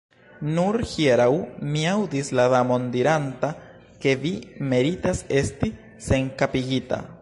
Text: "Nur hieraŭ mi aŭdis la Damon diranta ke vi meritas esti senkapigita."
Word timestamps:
"Nur 0.53 0.77
hieraŭ 0.93 1.27
mi 1.73 1.83
aŭdis 1.91 2.33
la 2.39 2.47
Damon 2.55 2.89
diranta 2.97 3.53
ke 4.07 4.17
vi 4.27 4.35
meritas 4.73 5.25
esti 5.45 5.75
senkapigita." 6.11 7.05